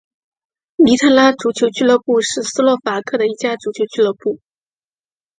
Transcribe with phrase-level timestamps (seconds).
[0.77, 4.39] 尼特拉足球俱乐部是斯洛伐克的一家足球俱乐部。